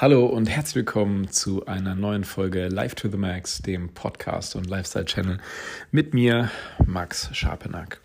[0.00, 4.70] Hallo und herzlich willkommen zu einer neuen Folge Live to the Max, dem Podcast und
[4.70, 5.38] Lifestyle Channel
[5.90, 6.52] mit mir,
[6.86, 8.00] Max Scharpenack.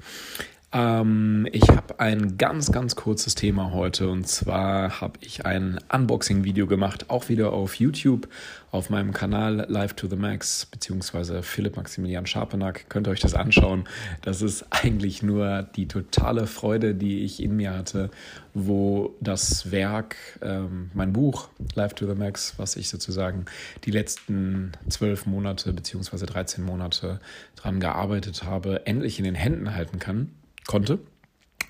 [0.74, 6.66] Ähm, ich habe ein ganz, ganz kurzes Thema heute und zwar habe ich ein Unboxing-Video
[6.66, 8.28] gemacht, auch wieder auf YouTube,
[8.72, 12.90] auf meinem Kanal Live to the Max, beziehungsweise Philipp Maximilian Scharpenack.
[12.90, 13.84] Könnt ihr euch das anschauen.
[14.24, 18.10] Das ist eigentlich nur die totale Freude, die ich in mir hatte,
[18.56, 23.46] wo das Werk, ähm, mein Buch Live to the Max, was ich sozusagen
[23.84, 27.20] die letzten zwölf Monate beziehungsweise 13 Monate
[27.56, 30.32] dran gearbeitet habe, endlich in den Händen halten kann
[30.68, 31.00] konnte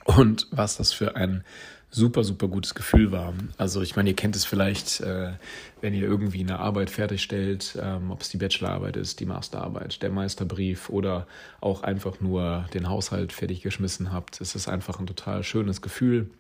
[0.06, 1.44] und was das für ein
[1.94, 3.34] super, super gutes Gefühl war.
[3.58, 5.34] Also ich meine, ihr kennt es vielleicht, äh,
[5.80, 10.10] wenn ihr irgendwie eine Arbeit fertigstellt, ähm, ob es die Bachelorarbeit ist, die Masterarbeit, der
[10.10, 11.28] Meisterbrief oder
[11.62, 14.42] auch einfach nur den Haushalt fertig geschmissen habt.
[14.42, 16.32] Es ist einfach ein total schönes Gefühl.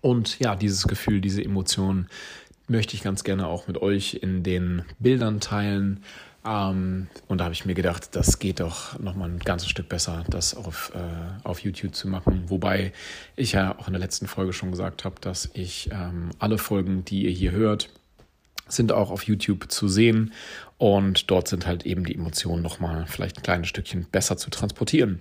[0.00, 2.08] Und ja, dieses Gefühl, diese Emotionen
[2.68, 6.04] möchte ich ganz gerne auch mit euch in den Bildern teilen.
[6.44, 10.24] Ähm, und da habe ich mir gedacht, das geht doch nochmal ein ganzes Stück besser,
[10.30, 12.44] das auf, äh, auf YouTube zu machen.
[12.46, 12.92] Wobei
[13.36, 17.04] ich ja auch in der letzten Folge schon gesagt habe, dass ich ähm, alle Folgen,
[17.04, 17.90] die ihr hier hört,
[18.68, 20.32] sind auch auf YouTube zu sehen.
[20.76, 25.20] Und dort sind halt eben die Emotionen nochmal vielleicht ein kleines Stückchen besser zu transportieren.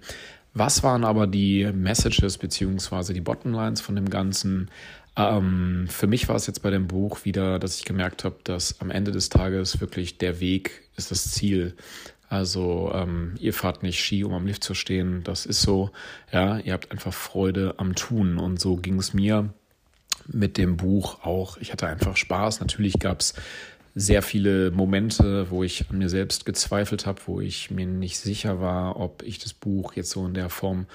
[0.54, 4.70] Was waren aber die Messages beziehungsweise die Bottomlines von dem Ganzen?
[5.18, 8.80] Ähm, für mich war es jetzt bei dem Buch wieder, dass ich gemerkt habe, dass
[8.80, 11.76] am Ende des Tages wirklich der Weg ist das Ziel.
[12.30, 15.24] Also ähm, ihr fahrt nicht Ski, um am Lift zu stehen.
[15.24, 15.92] Das ist so.
[16.32, 18.38] Ja, ihr habt einfach Freude am Tun.
[18.38, 19.50] Und so ging es mir
[20.28, 21.58] mit dem Buch auch.
[21.58, 22.60] Ich hatte einfach Spaß.
[22.60, 23.34] Natürlich gab es
[23.96, 28.62] sehr viele Momente, wo ich an mir selbst gezweifelt habe, wo ich mir nicht sicher
[28.62, 30.86] war, ob ich das Buch jetzt so in der Form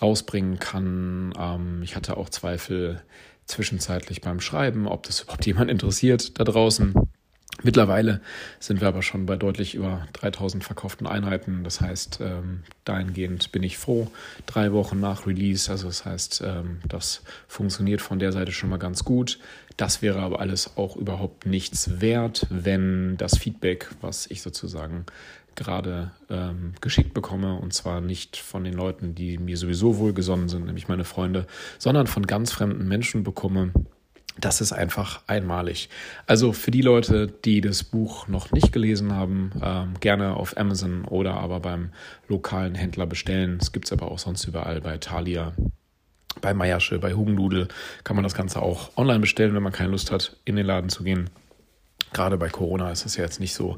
[0.00, 1.34] rausbringen kann.
[1.38, 3.02] Ähm, ich hatte auch Zweifel
[3.46, 6.94] zwischenzeitlich beim Schreiben, ob das überhaupt jemand interessiert da draußen.
[7.62, 8.20] Mittlerweile
[8.60, 11.64] sind wir aber schon bei deutlich über 3000 verkauften Einheiten.
[11.64, 14.10] Das heißt, ähm, dahingehend bin ich froh.
[14.44, 18.76] Drei Wochen nach Release, also das heißt, ähm, das funktioniert von der Seite schon mal
[18.78, 19.38] ganz gut.
[19.78, 25.06] Das wäre aber alles auch überhaupt nichts wert, wenn das Feedback, was ich sozusagen
[25.56, 30.66] gerade ähm, geschickt bekomme, und zwar nicht von den Leuten, die mir sowieso wohlgesonnen sind,
[30.66, 31.46] nämlich meine Freunde,
[31.78, 33.72] sondern von ganz fremden Menschen bekomme,
[34.38, 35.88] das ist einfach einmalig.
[36.26, 41.04] Also für die Leute, die das Buch noch nicht gelesen haben, ähm, gerne auf Amazon
[41.06, 41.90] oder aber beim
[42.28, 43.58] lokalen Händler bestellen.
[43.60, 45.54] Es gibt es aber auch sonst überall bei Thalia,
[46.42, 47.68] bei Meiersche, bei Hugendudel
[48.04, 50.90] kann man das Ganze auch online bestellen, wenn man keine Lust hat, in den Laden
[50.90, 51.30] zu gehen.
[52.16, 53.76] Gerade bei Corona ist es ja jetzt nicht so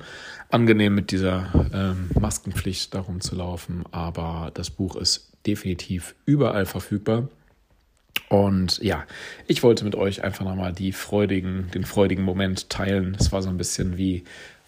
[0.48, 7.26] angenehm, mit dieser ähm, Maskenpflicht darum zu laufen, aber das Buch ist definitiv überall verfügbar.
[8.28, 9.04] Und ja,
[9.48, 13.16] ich wollte mit euch einfach nochmal die freudigen, den freudigen Moment teilen.
[13.18, 14.22] Es war so ein bisschen wie,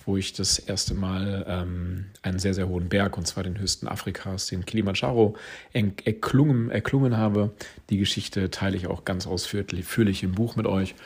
[0.04, 3.86] wo ich das erste Mal ähm, einen sehr, sehr hohen Berg, und zwar den höchsten
[3.86, 5.36] Afrikas, den Kilimanjaro,
[5.72, 7.52] erklungen, erklungen habe.
[7.88, 10.96] Die Geschichte teile ich auch ganz ausführlich im Buch mit euch.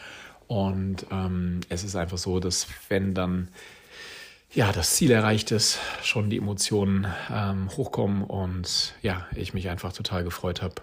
[0.46, 3.48] Und ähm, es ist einfach so, dass wenn dann
[4.52, 9.92] ja, das Ziel erreicht ist, schon die Emotionen ähm, hochkommen und ja, ich mich einfach
[9.92, 10.76] total gefreut habe,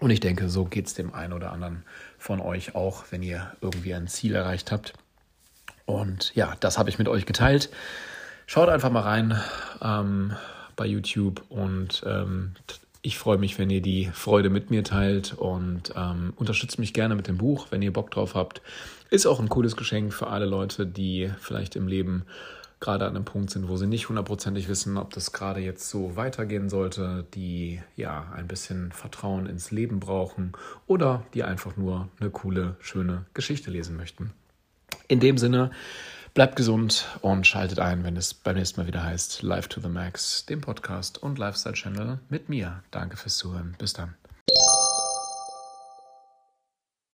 [0.00, 1.82] und ich denke, so geht es dem einen oder anderen
[2.18, 4.94] von euch auch, wenn ihr irgendwie ein Ziel erreicht habt.
[5.86, 7.70] Und ja, das habe ich mit euch geteilt.
[8.46, 9.40] Schaut einfach mal rein
[9.82, 10.36] ähm,
[10.76, 12.54] bei YouTube und ähm,
[13.02, 17.14] ich freue mich, wenn ihr die Freude mit mir teilt und ähm, unterstützt mich gerne
[17.14, 18.60] mit dem Buch, wenn ihr Bock drauf habt.
[19.10, 22.24] Ist auch ein cooles Geschenk für alle Leute, die vielleicht im Leben
[22.80, 26.16] gerade an einem Punkt sind, wo sie nicht hundertprozentig wissen, ob das gerade jetzt so
[26.16, 30.52] weitergehen sollte, die ja ein bisschen Vertrauen ins Leben brauchen
[30.86, 34.32] oder die einfach nur eine coole, schöne Geschichte lesen möchten.
[35.08, 35.70] In dem Sinne,
[36.34, 39.88] bleibt gesund und schaltet ein, wenn es beim nächsten Mal wieder heißt Live to the
[39.88, 42.82] Max, dem Podcast und Lifestyle Channel mit mir.
[42.90, 43.74] Danke fürs Zuhören.
[43.78, 44.14] Bis dann.